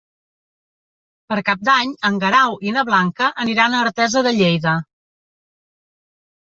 [1.31, 4.79] Per Cap d'Any en Guerau i na Blanca aniran a Artesa de Lleida.